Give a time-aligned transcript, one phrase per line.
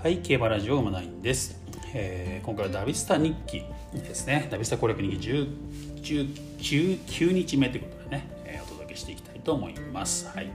[0.00, 1.60] はい、競馬ラジオ馬ナインです、
[1.92, 4.46] えー、今回はダビスタ日記ですね。
[4.48, 10.28] ダビスタ攻略日記 10, 9, 日目ということでね、えー、お届けしていきたいと思います。
[10.28, 10.52] はい。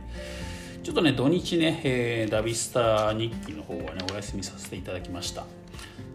[0.82, 5.46] ちょっとね、土日ね、えー、ダビスタ日記の方はね、お休みさせていただきました。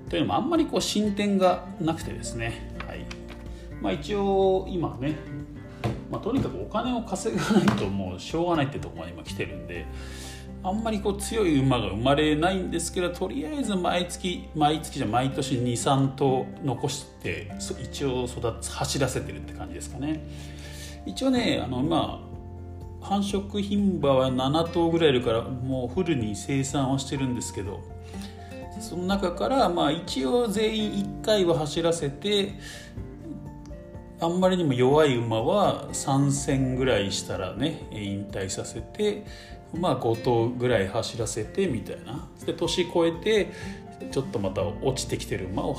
[0.08, 3.04] というのも、あんまりこう進展がなくてですね、はい。
[3.82, 5.16] まあ一応、今ね、
[6.10, 9.84] まあ、とにかくお金を稼がないともうしょうがないってとこまで今来てるんで
[10.62, 20.24] あんまりこう強い馬が生まれないんですけどとりあえず毎月毎月じゃ毎年23頭残して一応育つ走らせてるって感じですかね。
[21.06, 22.28] 一応ねあのまあ
[23.00, 27.80] 繁殖牝馬は7頭ぐらいいるからもうフルに生産はしてるんですけど
[28.80, 32.54] その中からまあ一応全員1回は走らせて
[34.20, 39.24] あんまりにも弱い馬は3戦ぐらいしたらね引退させて
[39.74, 42.28] まあ5頭ぐらい走らせてみたいな。
[42.44, 43.52] で年越えて
[44.10, 45.76] ちょっとまた落ちてきてる馬を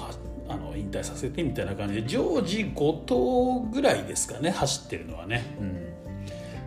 [0.48, 5.90] あの引退させてみたいな感じで常時5頭ぐらいですかね走ってるのはね、うん。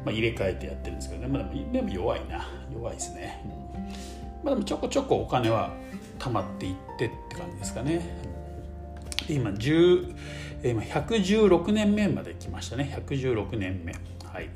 [0.04, 2.48] まあ、入れ替えてやってるんですけどね、まあ、でも弱いな。
[2.72, 3.44] 弱いですね、
[4.42, 5.74] まあ、でもちょこちょこお金は
[6.18, 8.00] 貯まっていってって感じですかね。
[9.28, 10.14] 今10
[10.64, 12.94] 今116年目まで来ましたね。
[13.06, 13.92] 116年目。
[14.24, 14.48] はい。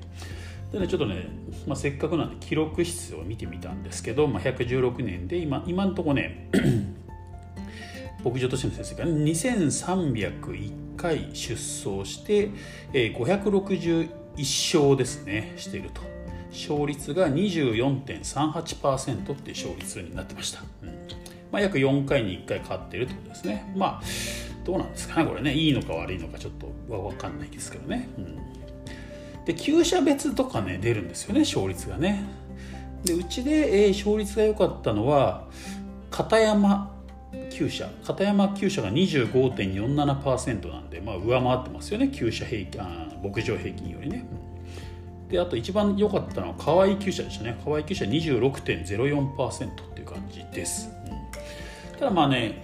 [0.73, 1.29] でねちょっとね、
[1.67, 6.51] まあ、せっかくなんで記録室を見てみたんですけど、まあ、116年で今今のところね
[8.25, 12.51] 牧場としての先生が2301回出走して、
[12.93, 16.17] えー、561勝ですねしていると。
[16.57, 20.89] 勝率が24.38%っていう勝率になってました、うん。
[21.53, 23.71] まあ、約4回に1回勝ってるってことですね。
[23.77, 24.01] まあ
[24.65, 25.55] どうなんですかねこれね。
[25.55, 28.39] いいのか悪いのかちょっとは分かんないですけどね、うん、
[29.47, 32.25] で厩舎別とかね出るんですよね勝率がね。
[33.05, 35.45] でうちで、えー、勝率が良かったのは
[36.11, 36.93] 片山
[37.51, 44.27] 厩舎片山厩舎が25.47%なんで、まあ、上回ってますよね厩舎平均あ牧場平均よりね、
[45.29, 47.59] であと一番良かったのは河合厩舎でしたね。
[47.65, 50.91] 河合厩舎26.04%っていう感じです、
[51.93, 52.63] うん、ただまあね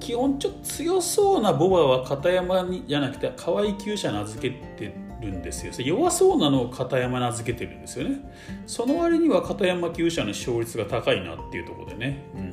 [0.00, 5.72] 基本ちょっと強そうなボバは片山にじゃなくて河合厩舎名付けてるんですよ。
[5.78, 8.20] 弱そうなのを片山名付けてるんですよね。
[8.66, 12.44] その割には片山厩舎の勝率が高いなっていうところでね、うん、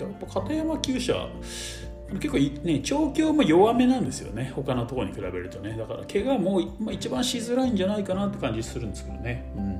[0.00, 1.28] やっぱ片山厩舎
[2.20, 4.52] 結構ね調教も弱めなんですよね。
[4.54, 5.76] 他のところに比べるとね。
[5.76, 9.72] だから怪我も、まあ、一番しづらいんじゃないかなって感じするんですけどね、うん。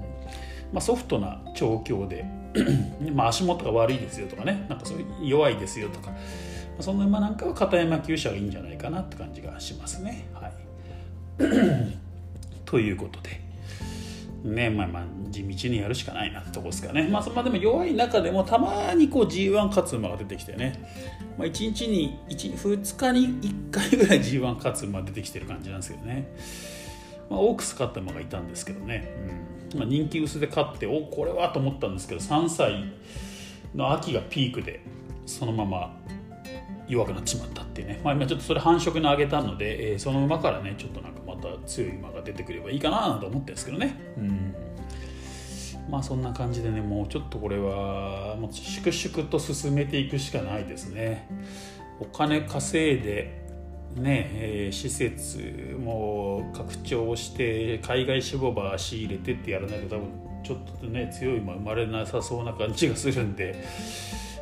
[0.73, 2.25] まあ、ソフトな調教で
[3.15, 4.67] まあ足元が悪いですよとかね。
[4.69, 6.13] なんかそういう弱いですよとか。
[6.81, 10.27] そんな馬なんかは片山厩舎がいいんじゃないかなって感じがしますね。
[10.35, 10.53] はい、
[12.75, 13.41] ということで。
[14.43, 20.85] ねまあまあ地道にやるしかないなってとこですかね、まあ、まあでも弱い中でもたまにこう G1 勝つ馬が出てきてね、
[21.39, 26.37] まあ、1日に 1, 2日に1回ぐらい G1 勝つ馬出てきてる感じなんですけどね、
[27.31, 29.09] まあ、オークス勝った馬がいたんですけどね、
[29.73, 29.79] うん。
[29.79, 32.93] まあ、人気薄で勝っておこれはと思ったんですけど3歳
[33.75, 34.85] の秋がピークで
[35.25, 35.97] そのまま
[36.87, 43.97] 弱くなっちまったっていうね、まあ、今ちょっとそれ繁殖に上げたので、えー、その馬からねちょっとなんかた強い馬が出てくればいいかなと思ってるんですけどね。
[44.19, 44.55] うん。
[45.91, 51.29] まあそんな感じでねもうちょっとこれはもう粛々と進めていくしかないですね。
[52.01, 53.45] お金稼いで
[53.95, 55.39] ねえー、施設
[55.79, 60.09] も拡張して海外志望馬仕入れてってやらないと多分
[60.43, 63.65] ちょっとね強い馬生まれなさそうな感じがするんで。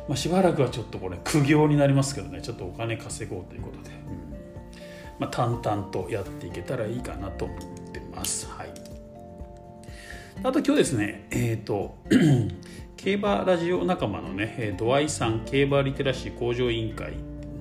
[0.07, 3.95] まあ、しばらくはちょっとこれ苦行になりますけどねちょっとお金稼ごうということで、
[4.27, 4.32] うん
[5.23, 7.59] まあ、淡々とやっていけたらいいかなと思っ
[7.93, 8.45] てます。
[8.49, 8.73] はい、
[10.43, 11.97] あと今日ですねえっ、ー、と
[12.97, 17.13] 競馬ラジオ仲間のね土合さん競馬リテラシー向上委員会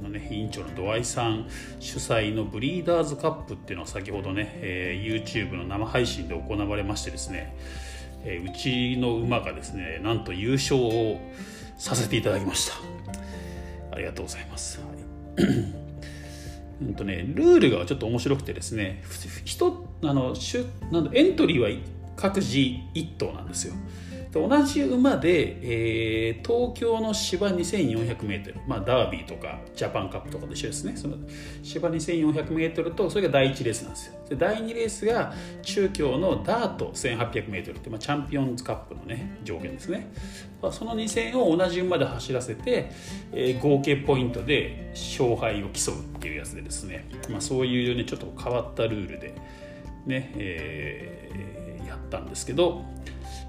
[0.03, 7.57] のね委員長の土合さん主催のブリーダーズカップっていうのは先ほどね、えー、YouTube の生配信で行われましてですね、
[8.25, 11.21] えー、うちの馬がですねなんと優勝を
[11.79, 12.75] させていただきました。
[13.93, 14.87] ありがとうございます、は
[15.45, 15.73] い。
[16.87, 19.03] うんとね、ルールがちょっと面白くてですね
[19.45, 21.69] 人あのしゅなんエントリーは
[22.17, 22.57] 各自
[22.95, 23.75] 1頭なんですよ。
[24.33, 25.59] 同じ馬で、
[26.31, 30.97] えー、東京の芝 2400m、まあ、ダービーとかジャパンカップとかと一緒ですね。
[30.97, 31.17] その
[31.63, 34.15] 芝 2400m とそれが第1レースなんですよ。
[34.31, 40.11] で第2レースが中京のダート 1800m って、まあ、チャンピオンズカップのね上限ですね、
[40.63, 42.91] まあ、その2戦を同じ馬で走らせて、
[43.33, 49.35] えー、合計ポイントで勝敗を競うっていうやつでですね、まあ、そういうねちょっと変わったルールで
[50.07, 52.83] ね、えー、やったんですけど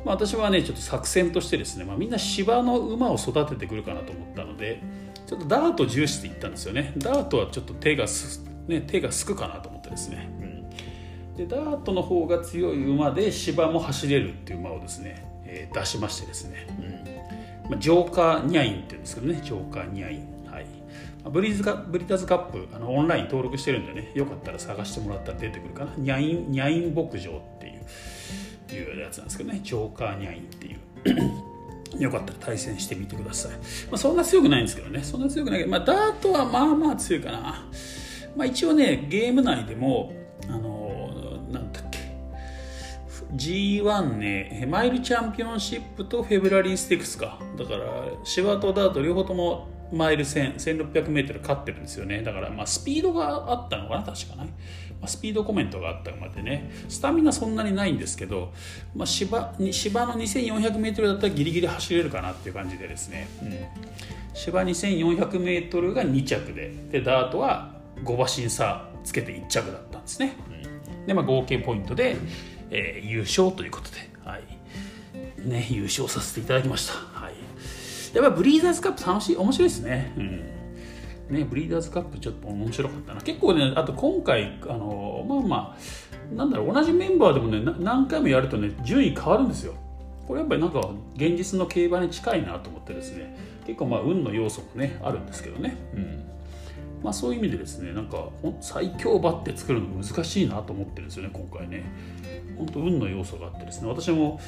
[0.05, 4.81] まあ、私はねちょっと作戦としてですね、まあ、みんな芝の馬を育ててくるかなと思ったので
[5.25, 6.93] ちょっとダート重視でいったんですよね。
[6.97, 16.67] ダートはちょっと手がす、ね、手がすくかなと思ってですね、うん、でダートの方が強い馬で芝も走れるっていう馬をですね、えー、出しましてですね、
[17.65, 17.71] うん。
[17.71, 20.51] まあ、ジョーカーニャインっていうんですけどねジョーカーニャイン。
[20.51, 20.65] はい。
[21.31, 25.93] ブリーズブリターズカップあのオンライン登録してるんでねよかったら探してもらったら出てくるかな。
[25.97, 27.81] ニャインニャイン牧場っていう
[28.75, 30.79] いうやつなんですけどねジョーカーニャインっていう。
[31.99, 33.57] よかったら対戦してみてください、ま
[33.93, 35.03] あ、そんな強くないんですけどね。
[35.03, 37.69] そんな強くないけど、まあ、ダートはまあまあ強いかな、
[38.35, 40.11] まあ、一応ねゲーム内でも
[40.49, 41.99] あのなんだっけ。
[43.35, 47.39] G1 ねマイルチャンピオンシップとフェブラリーステークスか。
[47.57, 47.83] だから
[48.23, 52.23] 芝とダート両方ともマイル戦 1600m 勝ってるんですよね。
[52.23, 54.49] だからまあスピードがあったのかな確かね、
[54.99, 56.71] まあ、スピードコメントがあったまでね。
[56.89, 58.51] スタミナそんなにないんですけど、
[58.95, 63.57] まあ、芝芝の 2400m だったらギリギリ走れるかなっていう感じでですね、うん、
[64.33, 66.73] 芝 2400m が2着で。
[66.91, 67.73] でダートは
[68.03, 70.35] 5馬審査つけて1着だったんですね、
[70.89, 72.15] うん、でまあ合計ポイントで、
[72.71, 73.97] えー、優勝ということで。
[74.25, 74.43] はい。
[75.47, 76.93] ね優勝させていただきました。
[76.93, 77.12] はい
[78.13, 80.13] やっぱブリーダーズカップ楽しい面白いですね。
[80.17, 81.35] うん。
[81.35, 83.21] ねブリーダーズカップちょっと面白かったな。
[83.21, 85.77] 結構ねあと今回あのまあま
[86.31, 89.73] あなんだろう同じメンバーでもね何回もやるとね順位変わるんですよ。
[90.27, 90.79] これやっぱりなんか
[91.15, 93.35] 現実の競馬に近いなと思ってですね。
[93.65, 95.75] 結構まあ運の要素もねあるんですけどね。
[95.95, 96.23] うん。
[97.03, 98.29] まあ、そういう意味でですねなんか
[98.61, 101.83] 最強馬って作るの難しいなと思ってるんですよね今回ね
[102.57, 104.39] 本当運の要素があってですね私も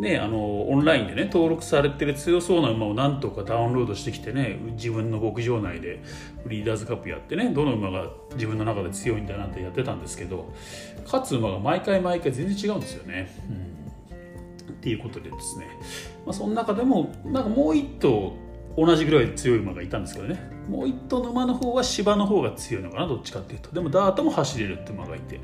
[0.00, 6.02] ねあのオンラインでね登録されてる強そうな馬を何とかダウンロードしてきてね自分の牧場内で
[6.46, 10.52] リーダーズカップやってねどの馬が自分の中で強いんだなんてやってたんですけど
[11.04, 13.30] 勝つ馬が毎回毎回全然違うんですよね。
[13.48, 15.66] うん、っていうことでですね、
[16.24, 18.36] まあ、その中でもなんかもう一頭
[18.76, 20.50] 同じぐらい強い馬がいたんですけどね。
[20.68, 23.70] もう一頭の馬の方は芝の方が強いのかなどっちかっていうと。
[23.70, 25.40] でもダートも走れるって馬がいて。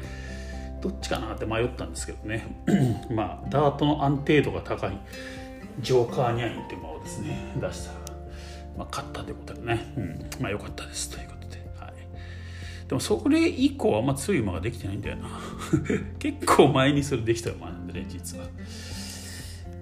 [0.80, 2.46] どっちかなって迷ったんですけどね。
[3.10, 4.98] まあダートの安定度が高い。
[5.80, 8.18] ジョーカーニャインって馬をですね出したら、
[8.76, 11.10] まあ、勝ったってことでね、うん、まあ良かったです。
[11.10, 11.92] ということで、はい、
[12.88, 15.28] でもそれ以降あんま強い馬ができてないんだよな。
[16.18, 18.44] 結構前にそれできた馬なんでね実は。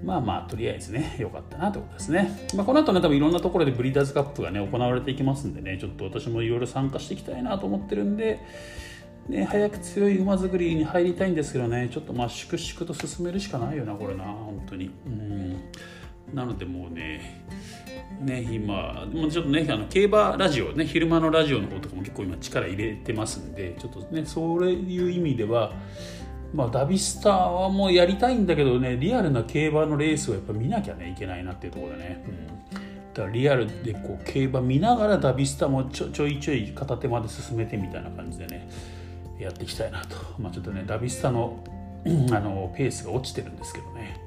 [0.04, 8.40] まあまあとりあえずね良かったなということですね、まあ、この後ね多分いろんなところでブリーダーズカップがね行われていきますんでねちょっと私もいろいろ参加していきたいなと思ってるんで
[9.28, 14.90] ね、早く強い馬作りに入りたいんですけどねちょっとまあ粛々と進めるしかないよなこれな本当に。
[15.06, 15.56] うん。
[16.34, 17.44] なのでもうね
[18.20, 25.72] ね今もちょっとねあの競馬ラジオね昼間のラジオの方とかも結構今力入れてますんでちょっとねそういう意味では
[26.55, 38.69] まあ、ダビスターはもうやりたいんだけどねリアルな競馬のレースをやっぱ見なきゃねいけないなっていうところでね、うん、だからリアルでこう競馬見ながらダビスターもちょちょいちょい片手まで進めてみたいな感じでね。
[39.38, 41.62] やっていきたいなと、まあ、ちょっとねダビスタの
[42.06, 44.21] あのペースが落ちてるんですけどね、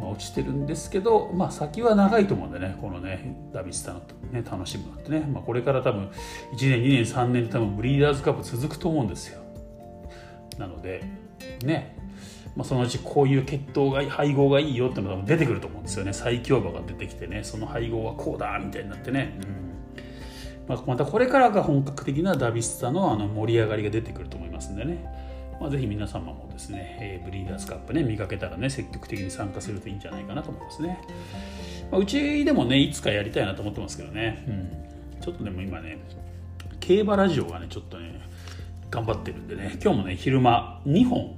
[0.00, 4.00] まあ、落ちてるんですけど、まあ、先は長いと思うんでねこのねダビスタの、
[4.32, 9.42] ね、楽しむのってね、まあ、これから多分1年2年3年で多分ブリーダーズカップ続くと思うんですよ。
[10.58, 11.04] なので
[11.64, 11.96] ね。
[12.56, 16.12] まあ、そのうちこういう血統が配合がいいよってのが出てくると思うんですよね。
[16.12, 19.57] 最強馬が出てきてねその配合はこうだみたいになってね、うん
[20.68, 25.04] まあ、またこれからが本格的なダビスタのあの盛り上がりが出てくると思いますんでね、
[25.60, 31.00] まあ、ぜひ皆様もですね、えー、ブリーダーズカップね見かけたらね積極的に参加するといいんじゃないかなと思いますね、
[31.90, 34.50] まあ、うちでもねいつかやりたいなと思ってますけどね、う
[35.18, 35.98] ん、ちょっとでも今ね
[36.80, 38.28] 競馬ラジオがねちょっとね
[38.90, 39.78] 頑張ってるんでね。
[39.82, 41.36] 今日もね昼間2本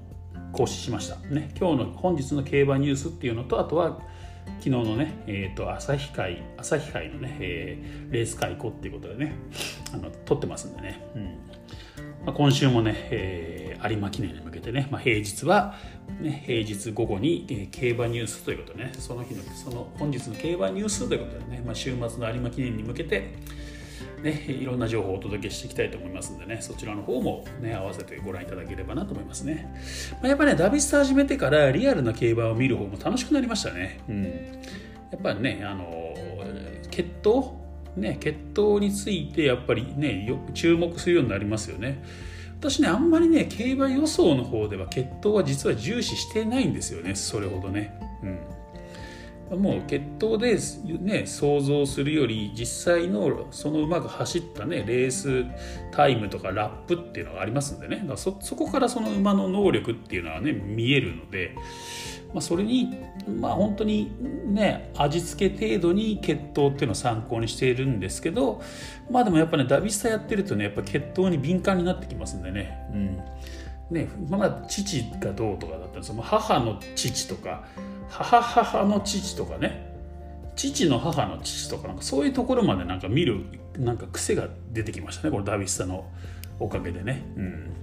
[0.53, 1.17] 更新しました。
[1.29, 1.53] ね。
[1.59, 4.01] 今日の本日の競馬ニュースっていうのとあとは
[4.59, 9.35] 昨日のね、えーと、朝日会朝日会のね、えー、レース会行こうっていうことでね
[9.93, 11.25] あの撮ってますんでね、うん。
[12.25, 15.75] まあ、今週もね、えー、有馬記念に向けてね、まあ、平日は、
[16.21, 23.35] ね、平日午後に、えー、競馬ニュースということでねその日のその本日の競馬ニュースということでね、まあ、週末の有馬記念に向けて
[24.23, 29.73] ね、いろんな情報をお届けしていきたいと思いますんでね、そちらの方もね、合わせてご覧いただければなと思いますね。
[30.15, 34.01] まあ、やっぱね、ダビスタ始めてからリアルな競馬を見る方も楽しくなりましたね。
[34.09, 34.25] うん。
[34.25, 36.15] やっぱね、あの、
[36.91, 37.61] 血統
[37.97, 42.03] ね、血統についてやっぱりね、よく注目するようになりますよね。
[42.59, 47.99] 私ね、あんまりね、競馬予想の方では血統は実は重視してないんですよね、それほどね。
[48.23, 48.39] うん。
[49.57, 50.59] もう血統で、
[51.01, 55.45] ね、想像するより実際のその馬が走ったねレース
[55.91, 61.57] タイムとかラップっていうのがありますんでねそこからその馬の能力っていうのはね見えるので、
[62.33, 64.13] まあ、それにまあ本当に
[64.55, 68.63] ね味付け程度に血糖っていうのを参考にしているんですけど
[69.11, 72.79] まあでもやっぱねダビスタやってるとねやっぱ血糖に敏感になってきますんでね。
[72.95, 73.21] うん
[73.91, 77.65] ね、まあ父がどうとかだったんですよ母の父とか
[78.09, 79.91] 母母の父とかね
[80.55, 83.45] 父の母の父とかなんかそういうところまでなんか見る
[83.79, 86.09] なんか癖が出てきましたねこのダビスタの
[86.59, 87.25] おかげでね。
[87.37, 87.77] うん。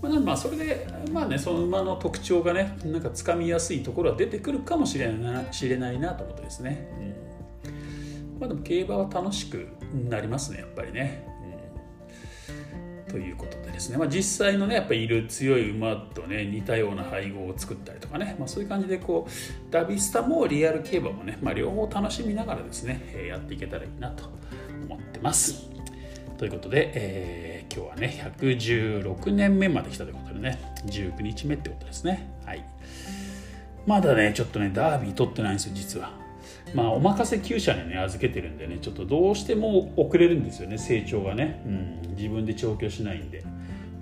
[0.00, 6.88] まあ、まあそれでまあねその馬の特徴がねなんかつかみやすいところは出てくるかもしれないな知れないなと思ってですね、
[7.64, 9.66] うん、まあでも競馬は楽しく
[10.08, 11.26] なりますねやっぱりね、
[13.08, 24.24] ということでですね、まあ、実際のねやっぱりいる強い馬とね似たような配合を作ったりとかね、まあ、そういう感じでこうダビスタもリアル競馬もね、まあ、両方楽しみながらですねやっていけたらいいなと
[24.86, 25.68] 思ってます。
[26.36, 32.30] ということで、えー、今日はね116年目まで来たということでね19日目ってことですね。
[32.44, 32.64] はい。
[33.86, 36.27] まだねちょっとねダービー取ってないんですよ実は。
[36.74, 43.44] まあお任せ厩舎にね預けてるんでねちょっとどうしても遅れるんですよね成長がね、うん、自分で調教しないんで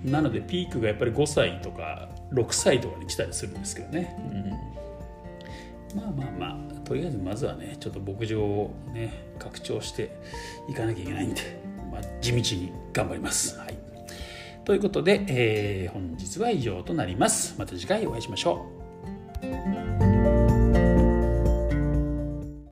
[0.03, 4.15] なのでピークがやっぱり5歳とか6歳とかに来たりするんですけどね、
[5.93, 10.15] うん、まあまあまあとりあえずまずはねちょっと牧場をね拡張して
[10.69, 13.57] いかなきゃいけないんでまあ、地道に頑張ります。
[13.57, 13.77] はい、
[14.65, 17.55] ということで、えー、本日は以上となります。
[17.57, 18.76] また次回お会いしましょう。